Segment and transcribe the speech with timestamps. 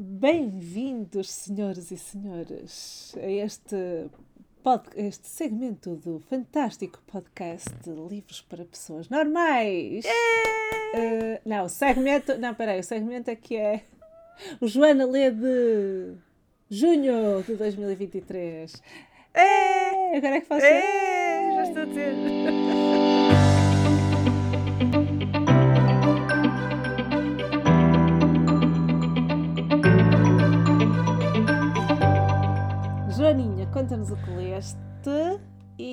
[0.00, 4.08] Bem-vindos, senhores e senhoras, a este,
[4.62, 10.04] pod, este segmento do fantástico podcast de livros para pessoas normais.
[10.04, 12.38] Uh, não, o segmento.
[12.38, 13.82] Não, peraí, o segmento aqui é.
[14.60, 16.14] O Joana lê de
[16.70, 18.80] junho de 2023.
[19.34, 20.64] É, agora é que faço.
[20.64, 23.37] É, já estou a dizer.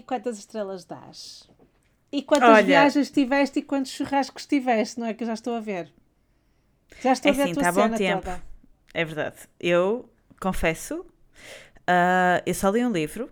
[0.06, 1.50] Quantas estrelas dás.
[2.12, 5.54] E quantas Olha- viagens tiveste e quantos churrascos tiveste, não é que eu já estou
[5.56, 5.92] a ver?
[7.02, 8.22] Já estou É a ver assim, a tua tá bom tempo.
[8.24, 8.44] toda.
[8.94, 9.36] É verdade.
[9.60, 10.10] Eu
[10.40, 11.06] confesso,
[11.88, 13.30] ah, eu só li um livro.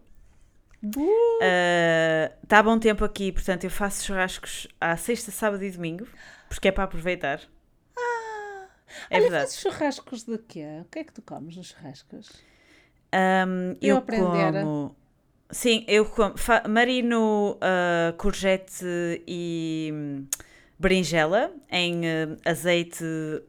[2.44, 6.06] Está a bom tempo aqui, portanto, eu faço churrascos à sexta, sábado e domingo,
[6.50, 7.40] porque é para aproveitar.
[9.10, 9.44] é Olha, verdade.
[9.46, 10.66] fazes churrascos de quê?
[10.82, 12.30] O que é que tu comes nos churrascos?
[13.14, 14.52] Ahm, Eu eu aprender.
[14.54, 14.96] como.
[15.50, 16.34] Sim, eu como.
[16.70, 18.84] Marino ah, courgette
[19.28, 19.94] e
[20.80, 23.04] berinjela em ah, azeite,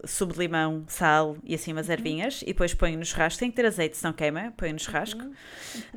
[0.05, 1.79] sumo de limão, sal e assim Uhum.
[1.79, 3.39] umas ervinhas e depois ponho no churrasco.
[3.41, 4.53] Tem que ter azeite, senão queima.
[4.57, 5.23] Ponho no churrasco.
[5.23, 5.33] Uhum.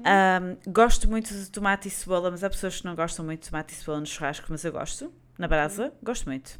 [0.06, 3.50] Ahm, gosto muito de tomate e cebola, mas há pessoas que não gostam muito de
[3.50, 5.12] tomate e cebola no churrasco, mas eu gosto.
[5.38, 6.60] Na brasa, gosto muito.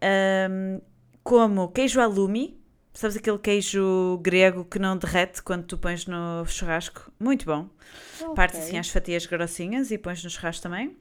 [0.00, 0.80] Ahm,
[1.22, 2.58] como queijo alumi,
[2.92, 7.10] sabes aquele queijo grego que não derrete quando tu pões no churrasco?
[7.18, 7.68] Muito bom.
[8.34, 8.60] Parte Ok.
[8.66, 10.96] assim às fatias grossinhas e pões no churrasco também.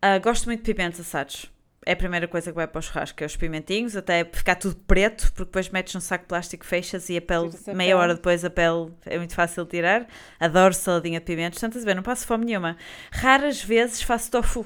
[0.00, 1.50] Ah, gosto muito de pimentos assados.
[1.86, 4.74] É a primeira coisa que vai para o churrasco, é os pimentinhos, até ficar tudo
[4.86, 7.92] preto, porque depois metes num saco de plástico, fechas e a pele, a meia pele.
[7.94, 10.06] hora depois a pele é muito fácil de tirar.
[10.40, 12.78] Adoro saladinha de pimentos, tantas vezes, não passo fome nenhuma.
[13.12, 14.64] Raras vezes faço tofu.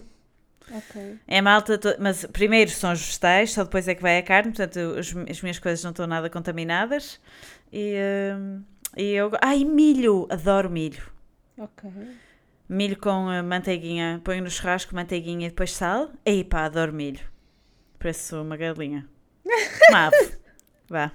[0.71, 1.19] Ok.
[1.27, 4.53] É malta, to- mas primeiro são os vegetais, só depois é que vai a carne,
[4.53, 7.21] portanto os- as minhas coisas não estão nada contaminadas.
[7.73, 7.95] E,
[8.37, 8.63] hum,
[8.97, 9.31] e eu.
[9.41, 10.27] Ai, milho!
[10.31, 11.03] Adoro milho.
[11.57, 11.91] Ok.
[12.69, 16.11] Milho com uh, manteiguinha, ponho no churrasco, manteiguinha e depois sal.
[16.25, 17.21] Ei pá, adoro milho.
[17.99, 19.07] Parece uma galinha.
[19.91, 20.33] Uma ave.
[20.89, 21.13] Vá.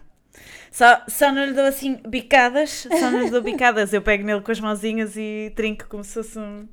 [0.72, 3.94] Só, só não lhe dou assim bicadas, só não lhe dou bicadas.
[3.94, 6.68] Eu pego nele com as mãozinhas e trinco como se fosse um-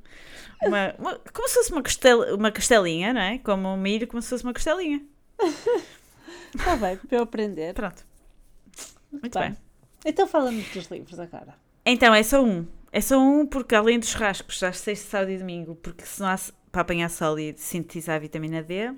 [0.63, 3.37] uma, uma- como se fosse uma, costel, uma costelinha, não é?
[3.39, 5.01] Como um milho, como se fosse uma costelinha.
[6.55, 7.73] Está bem, para eu aprender.
[7.73, 8.05] Pronto.
[9.11, 9.49] Muito bem.
[9.51, 9.57] bem.
[10.05, 11.55] Então fala-me dos livros agora.
[11.85, 12.65] Então, é só um.
[12.91, 16.27] É só um porque além dos churrascos, às sexta, sábado e domingo, porque se não
[16.27, 16.35] há
[16.71, 18.93] para apanhar sol e sintetizar a vitamina D,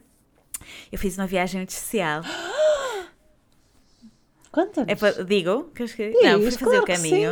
[0.91, 2.21] eu fiz uma viagem muito especial.
[4.51, 4.89] Conta-nos.
[4.89, 6.09] É para, digo, queres que...
[6.11, 7.31] Diz, não, fui fazer claro o caminho.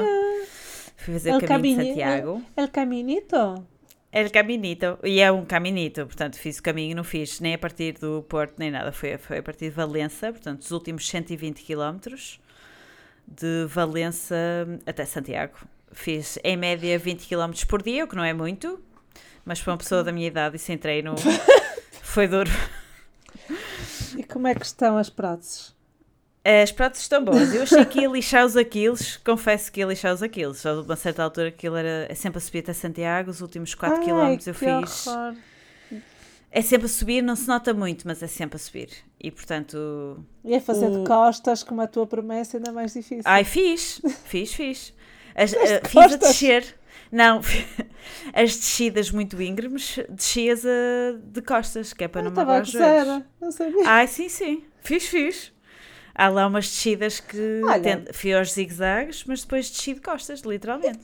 [0.97, 2.41] Fui fazer El o caminho de Santiago.
[2.57, 3.67] El caminito?
[4.11, 4.99] É o caminito.
[5.03, 8.55] E é um caminito, portanto, fiz o caminho, não fiz nem a partir do Porto,
[8.57, 8.91] nem nada.
[8.91, 12.39] Foi, foi a partir de Valença, portanto, os últimos 120 quilómetros
[13.25, 14.35] de Valença
[14.85, 15.55] até Santiago.
[15.93, 18.81] Fiz em média 20 quilómetros por dia, o que não é muito,
[19.45, 21.15] mas para uma pessoa da minha idade e sem treino
[22.03, 22.51] foi duro.
[24.17, 25.73] E como é que estão as próteses?
[26.43, 27.53] As próteses estão boas.
[27.53, 30.57] Eu achei que ia lixar os aquilos, confesso que ia lixar os aquilos.
[30.57, 33.75] Só de uma certa altura aquilo era é sempre a subir até Santiago, os últimos
[33.75, 35.05] 4 Ai, quilómetros eu fiz.
[35.07, 35.35] horror.
[36.53, 38.89] É sempre a subir, não se nota muito, mas é sempre a subir.
[39.19, 40.25] E portanto.
[40.43, 43.21] E a fazer O- de costas, como a tua promessa, ainda mais difícil.
[43.23, 44.93] Ai, fiz, fiz, fiz.
[45.35, 46.65] As, eh, fiz a descer.
[47.09, 47.39] Não,
[48.33, 50.69] as descidas muito íngremes, descias a,
[51.23, 53.03] de costas, que é para eu não magoar os joelhos.
[53.05, 53.83] gozar, não sabia.
[53.85, 54.63] Ai, sim, sim.
[54.81, 55.53] Fiz, fiz.
[56.13, 58.05] Há lá umas descidas que Olha.
[58.13, 60.99] fui aos zigue-zagues, mas depois desci de costas, literalmente.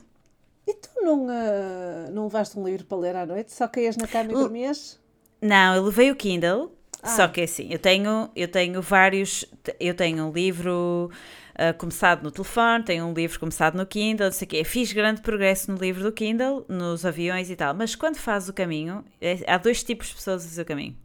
[0.66, 3.52] E tu não, ah, não levaste um livro para ler à noite?
[3.52, 5.00] Só caías na cama e Uh, dormias?
[5.40, 7.08] Não, eu levei o Kindle, Ah.
[7.08, 9.44] só que é assim, eu tenho, eu tenho vários,
[9.80, 11.10] eu tenho um livro
[11.54, 14.62] ah, começado no telefone, tenho um livro começado no Kindle, não sei o quê.
[14.64, 18.52] Fiz grande progresso no livro do Kindle, nos aviões e tal, mas quando faz o
[18.52, 20.96] caminho, é- há dois tipos de pessoas a fazer o caminho.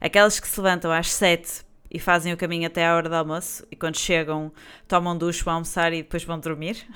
[0.00, 1.62] Aquelas que se levantam às sete
[1.92, 4.50] e fazem o caminho até à hora do almoço e quando chegam
[4.88, 6.86] tomam ducho, vão almoçar e depois vão dormir.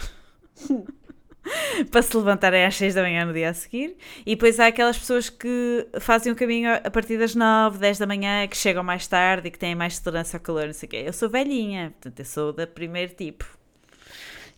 [1.92, 3.96] para se levantarem às 6 da manhã no dia a seguir.
[4.24, 8.06] E depois há aquelas pessoas que fazem o caminho a partir das 9, 10 da
[8.06, 10.90] manhã, que chegam mais tarde e que têm mais tolerância ao calor, não sei o
[10.90, 11.04] quê.
[11.06, 13.44] Eu sou velhinha, portanto eu sou da primeiro tipo.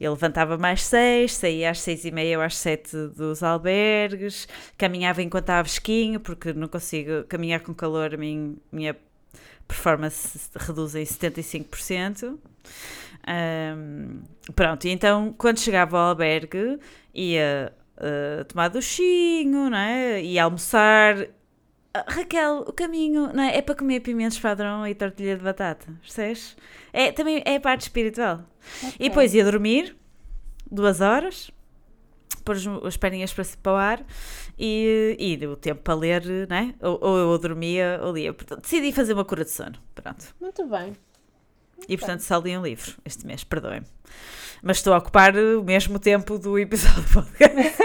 [0.00, 4.46] Eu levantava-me às 6, saía às 6 e meia ou às 7 dos albergues,
[4.78, 8.96] caminhava enquanto estava fresquinho, porque não consigo caminhar com calor, minha
[9.68, 12.38] performance reduz em 75%.
[13.26, 14.22] Ahm,
[14.56, 16.78] pronto, e então quando chegava ao albergue
[17.14, 20.22] ia uh, tomar duchinho, não é?
[20.22, 21.28] ia almoçar.
[21.92, 25.86] Ah, Raquel, o caminho não é, é para comer pimentos padrão e tortilha de batata,
[26.00, 26.56] percebes?
[26.92, 28.44] É, também é a parte espiritual.
[28.98, 29.96] E depois ia dormir,
[30.70, 31.50] duas horas,
[32.48, 34.04] pôr as, as perninhas para, o ar
[34.58, 36.74] e, e o tempo para ler, né?
[36.80, 38.32] Ou, ou eu dormia ou lia.
[38.32, 39.74] Portanto, decidi fazer uma cura de sono.
[39.94, 40.34] Pronto.
[40.40, 40.96] Muito bem.
[41.88, 43.86] E portanto só li um livro este mês, perdoem-me.
[44.62, 47.78] Mas estou a ocupar o mesmo tempo do episódio do podcast.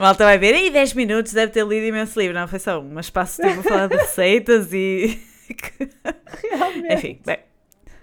[0.00, 2.34] Malta vai ver, aí 10 minutos deve ter lido imenso livro.
[2.34, 5.20] Não, foi só um, mas passo tempo a falar de receitas e.
[6.50, 6.94] Realmente.
[6.94, 7.38] Enfim, bem.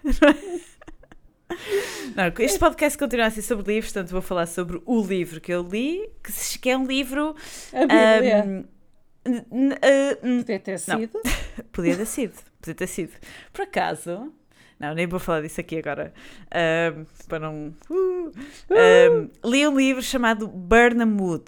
[2.15, 5.51] Não, este podcast continua a ser sobre livros, portanto vou falar sobre o livro que
[5.53, 7.35] eu li, que, se- que é um livro.
[7.73, 8.65] A Bíblia.
[9.25, 10.99] hum, Podia ter não.
[10.99, 11.19] sido.
[11.71, 13.13] Podia ter sido, podia ter sido.
[13.53, 14.33] Por acaso,
[14.79, 16.13] não, nem vou falar disso aqui agora,
[17.27, 17.73] para não.
[17.89, 18.31] uh,
[18.69, 21.45] ahm, li um livro chamado Burnham Wood.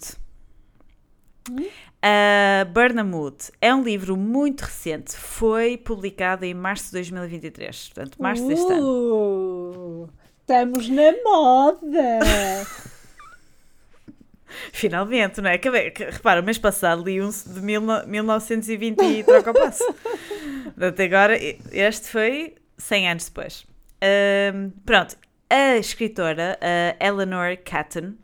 [2.04, 8.22] Uh, Burnham Wood é um livro muito recente, foi publicado em março de 2023, portanto,
[8.22, 10.04] março deste ano.
[10.04, 10.08] Uh,
[10.40, 12.20] Estamos na moda.
[14.72, 15.54] Finalmente, não é?
[15.54, 19.84] Acabei, repara, o mês passado li um de mil, 1920 e troca o passo.
[20.64, 21.36] Portanto, agora
[21.72, 23.66] este foi 100 anos depois.
[24.00, 25.16] Ahm, pronto,
[25.50, 28.14] a escritora a Eleanor Catton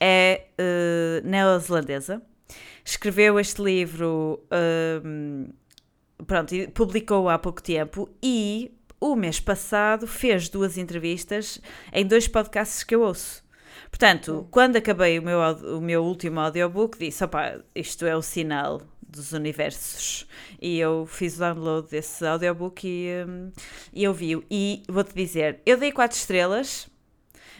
[0.00, 2.22] é eh, neozelandesa.
[2.84, 5.50] Escreveu este livro, ahm,
[6.26, 11.60] pronto, publicou há pouco tempo e o mês passado fez duas entrevistas
[11.92, 13.42] em dois podcasts que eu ouço.
[13.90, 15.40] Portanto, quando acabei o meu,
[15.76, 20.26] o meu último audiobook, disse: opá, isto é o sinal dos universos.
[20.60, 23.50] E eu fiz o download desse audiobook e, hum,
[23.92, 24.44] e eu vi-o.
[24.50, 26.88] E vou-te dizer: eu dei 4 estrelas,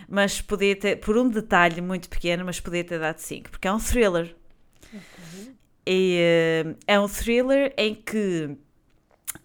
[0.08, 3.72] mas podia ter, por um detalhe muito pequeno, mas podia ter dado 5, porque é
[3.72, 4.36] um thriller.
[5.86, 8.56] E hum, é um thriller em que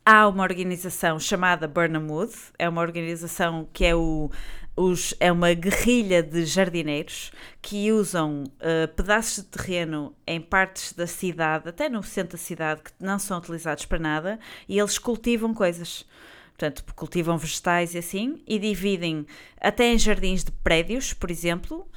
[0.05, 4.29] há uma organização chamada Burnham Wood, é uma organização que é o
[4.75, 11.07] os, é uma guerrilha de jardineiros que usam uh, pedaços de terreno em partes da
[11.07, 15.53] cidade, até no centro da cidade, que não são utilizados para nada, e eles cultivam
[15.53, 16.05] coisas.
[16.49, 19.25] Portanto, cultivam vegetais e assim, e dividem
[19.59, 21.87] até em jardins de prédios, por exemplo,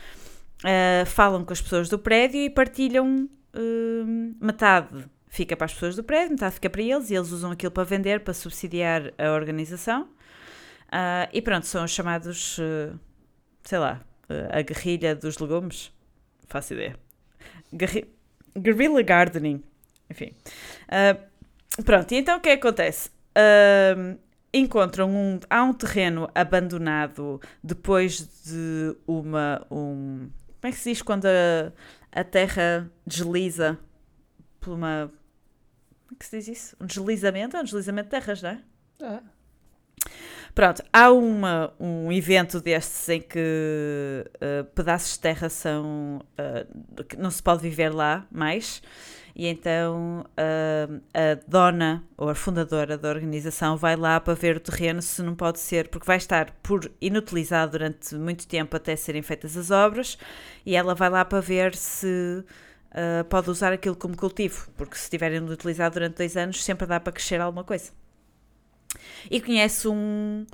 [0.62, 5.96] uh, falam com as pessoas do prédio e partilham uh, metade fica para as pessoas
[5.96, 9.31] do prédio, metade fica para eles, e eles usam aquilo para vender, para subsidiar a
[9.32, 10.08] organização.
[10.90, 12.93] Ah, e pronto, são os chamados, eh,
[13.62, 15.93] sei lá, eh, a guerrilha dos legumes.
[16.49, 16.96] Faço ideia.
[17.72, 18.08] Guerri
[18.56, 19.62] guerrilla gardening.
[20.10, 20.32] Enfim.
[20.88, 21.16] Ah,
[21.84, 23.10] pronto, e então o que é que acontece?
[23.34, 24.16] Ah,
[24.52, 25.40] encontram um.
[25.50, 29.66] Há um terreno abandonado depois de uma.
[29.70, 31.72] Um, como é que se diz quando a,
[32.12, 33.78] a terra desliza
[34.60, 35.12] por uma.
[36.06, 36.76] Como é que se diz isso?
[36.81, 37.56] Um deslizamento?
[37.56, 38.62] É um deslizamento de terras, não é?
[39.02, 39.22] Ah,
[40.54, 46.20] Pronto, há uma, um evento destes em que uh, pedaços de terra são.
[46.38, 48.82] uh, que não se pode viver lá mais,
[49.36, 54.60] e então uh, a dona ou a fundadora da organização vai lá para ver o
[54.60, 59.22] terreno se não pode ser, porque vai estar por inutilizado durante muito tempo até serem
[59.22, 60.18] feitas as obras,
[60.66, 62.44] e ela vai lá para ver se.
[62.90, 66.98] uh, pode usar aquilo como cultivo, porque se estiverem inutilizado durante dois anos, sempre dá
[66.98, 67.92] para crescer alguma coisa
[69.31, 70.46] e conhece um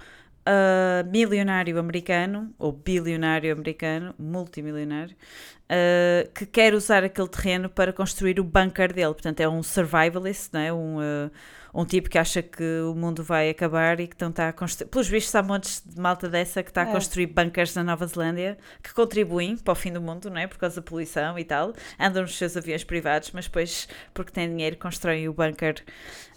[0.49, 5.17] uh, milionário americano, ou bilionário americano, multimilionário,
[5.65, 9.13] uh, que quer usar aquele terreno para construir o bunker dele.
[9.13, 10.73] Portanto, é um survivalist, não é?
[10.73, 11.31] um, uh,
[11.77, 14.89] um tipo que acha que o mundo vai acabar e que então está a construir.
[14.91, 16.93] Pelos vistos, há montes de malta dessa que está a É.
[16.93, 20.47] construir bunkers na Nova Zelândia que contribuem para o fim do mundo, não é?
[20.47, 21.73] Por causa da poluição e tal.
[21.99, 25.83] Andam nos seus aviões privados, mas depois, porque têm dinheiro, constroem o bunker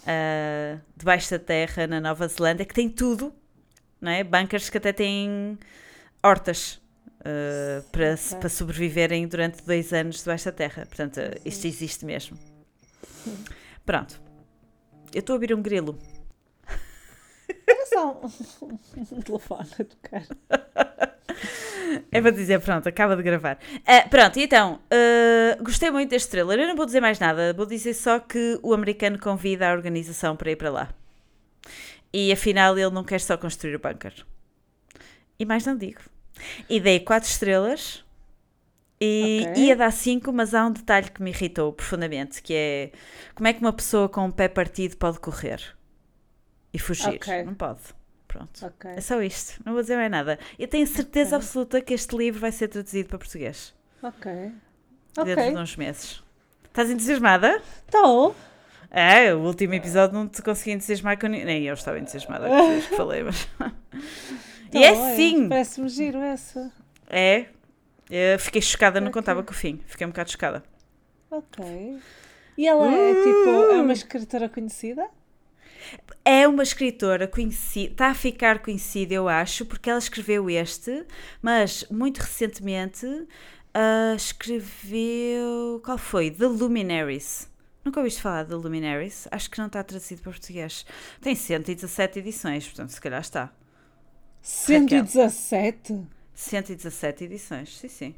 [0.01, 3.31] uh, debaixo da terra na Nova Zelândia, que tem tudo,
[4.01, 4.23] não é?
[4.23, 5.57] Bunkers que até têm
[6.23, 6.81] hortas
[7.21, 8.39] uh, para, se- Ok.
[8.39, 10.85] para sobreviverem durante dois anos debaixo da terra.
[10.87, 12.37] Portanto, uh, isto existe mesmo.
[13.85, 14.19] Pronto.
[15.13, 15.97] Eu estou a ouvir um grilo.
[17.67, 18.21] Era só
[18.61, 18.77] um,
[19.11, 20.27] um telefone a tocar.
[22.11, 23.57] É para dizer, pronto, acaba de gravar.
[23.85, 26.59] Ah, pronto, e então, ah, gostei muito deste trailer.
[26.59, 30.35] Eu não vou dizer mais nada, vou dizer só que o americano convida a organização
[30.35, 30.89] para ir para lá.
[32.13, 34.13] E afinal ele não quer só construir o bunker.
[35.39, 36.01] E mais não digo.
[36.69, 38.03] E dei 4 estrelas
[38.99, 39.63] e Ok.
[39.63, 42.91] ia dar 5, mas há um detalhe que me irritou profundamente, que é
[43.35, 45.61] como é que uma pessoa com o pé partido pode correr
[46.73, 47.15] e fugir?
[47.15, 47.43] Ok.
[47.43, 47.79] Não pode.
[48.27, 48.65] Pronto.
[48.65, 48.91] Ok.
[48.91, 50.37] É só isto, não vou dizer mais nada.
[50.59, 53.73] Eu tenho certeza absoluta que este livro vai ser traduzido para português
[54.03, 54.31] Ok.
[55.23, 56.23] dentro de uns meses.
[56.65, 57.61] Estás entusiasmada?
[57.85, 58.35] Estou.
[58.91, 61.45] É, o último episódio não te consegui entusiasmar com ninguém.
[61.45, 63.47] Nem eu estava entusiasmada com as que falei, mas.
[64.73, 65.49] e é sim!
[65.49, 66.71] Parece-me giro essa.
[67.09, 67.45] É.
[68.09, 69.81] Eu fiquei chocada, não contava com o fim.
[69.85, 70.63] Fiquei um bocado chocada.
[71.29, 71.99] Ok.
[72.57, 75.07] E ela é tipo, é uma escritora conhecida?
[76.25, 81.05] É uma escritora conhecida, está a ficar conhecida, eu acho, porque ela escreveu este,
[81.41, 85.81] mas muito recentemente uh, escreveu.
[85.85, 86.31] Qual foi?
[86.31, 87.49] The Luminaries.
[87.85, 89.27] Nunca ouviste falar de The Luminaries?
[89.31, 90.85] Acho que não está traduzido para português.
[91.21, 93.53] Tem 117 edições, portanto, se calhar está.
[94.41, 96.07] 117?
[96.37, 98.15] 117 edições, sim, sim.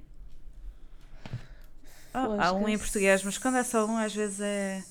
[2.14, 4.84] Oh, há um em português, mas quando é só um, às vezes é.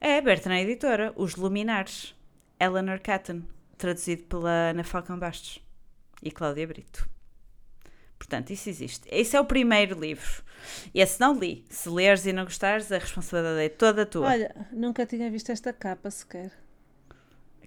[0.00, 2.14] É aberta na editora, Os Luminares,
[2.58, 3.42] Eleanor Catton,
[3.76, 5.62] traduzido pela Ana Falcão Bastos
[6.22, 7.06] e Cláudia Brito.
[8.18, 9.06] Portanto, isso existe.
[9.10, 10.42] Esse é o primeiro livro.
[10.94, 11.62] Esse não li.
[11.68, 14.28] Se leres e não gostares, a responsabilidade é toda tua.
[14.28, 16.50] Olha, nunca tinha visto esta capa sequer.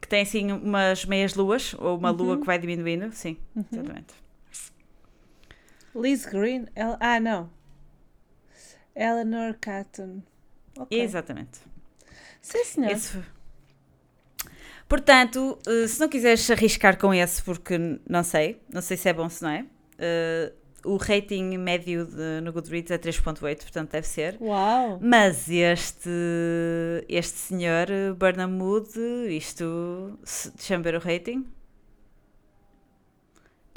[0.01, 2.17] Que tem assim umas meias luas, ou uma uhum.
[2.17, 3.11] lua que vai diminuindo.
[3.13, 3.65] Sim, uhum.
[3.71, 4.28] exatamente.
[5.95, 6.67] Liz Green.
[6.75, 7.49] El ah, não.
[8.95, 10.21] Eleanor Catton.
[10.77, 11.01] Okay.
[11.01, 11.59] Exatamente.
[12.41, 12.91] Sim, senhor.
[12.91, 13.23] Esse...
[14.87, 17.77] Portanto, eh, se não quiseres arriscar com esse, porque
[18.09, 22.41] não sei, não sei se é bom se não é, uh, o rating médio de,
[22.41, 24.37] no Goodreads é 3.8, portanto deve ser.
[24.41, 24.97] Uau!
[24.99, 26.09] Mas este,
[27.07, 28.89] este senhor, Burnham Wood,
[29.29, 30.17] isto,
[30.55, 31.45] deixa-me ver o rating.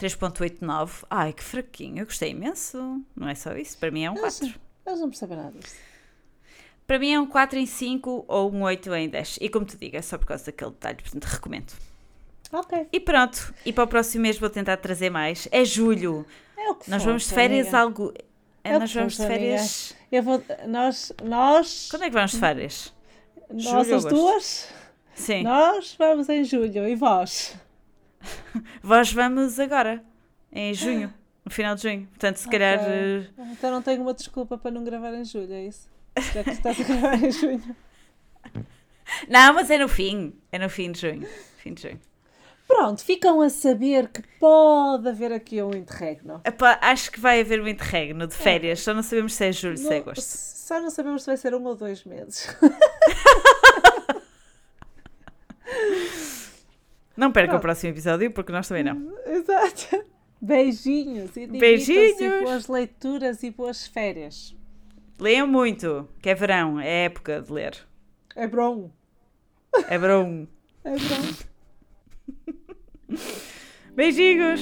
[0.03, 1.05] 3.89.
[1.09, 3.01] Ai, que fraquinho, eu gostei imenso.
[3.15, 4.53] Não é só isso, para mim é um 4.
[4.85, 5.77] Eles não percebem nada disso.
[6.87, 9.39] Para mim é um 4 em 5 ou um 8 em 10.
[9.41, 11.73] E como te digo, é só por causa daquele detalhe, portanto recomendo.
[12.53, 12.89] Ok.
[12.93, 13.55] E pronto.
[13.65, 15.47] E para o próximo mês vou tentar trazer mais.
[15.53, 16.27] É julho.
[16.59, 17.79] É o que Nós vamos de férias amiga.
[17.79, 18.13] algo.
[18.65, 19.95] É, é nós vamos de férias.
[20.11, 20.43] Eu vou.
[20.67, 21.13] Nós.
[21.23, 21.89] Nós.
[21.91, 22.93] Quando é que vamos de férias?
[23.49, 24.69] Nós julho, as duas?
[25.15, 25.45] Sim.
[25.45, 26.89] Nós vamos em julho.
[26.89, 27.55] E vós?
[28.83, 30.03] vós vamos agora.
[30.53, 31.13] Em junho.
[31.45, 32.07] No final de junho.
[32.09, 32.59] Portanto, se okay.
[32.59, 32.81] calhar.
[32.87, 35.91] Eh, então não tenho uma desculpa para não gravar em julho, é isso?
[36.35, 37.77] Já que estás a gravar em junho.
[39.29, 40.35] Não, mas é no fim.
[40.51, 41.29] É no fim de junho.
[41.57, 42.01] Fim de junho.
[42.67, 46.41] Pronto, ficam a saber que pode haver aqui um interregno.
[46.45, 48.83] Epá, acho que vai haver um interregno de férias, é.
[48.83, 50.23] só não sabemos se é julho, não, se é agosto.
[50.23, 52.57] Só não sabemos se vai ser um ou dois meses.
[57.23, 57.61] não perca Pronto.
[57.61, 59.13] o próximo episódio, porque nós também não.
[59.25, 60.05] Exato.
[60.41, 62.43] Beijinhos e Beijinhos.
[62.43, 64.57] Boas leituras e boas férias.
[65.19, 67.77] Leiam muito, que é verão, é época de ler.
[68.35, 68.91] É bom.
[69.89, 70.47] É bom.
[70.85, 71.33] É bom.
[73.95, 74.61] Beijinhos!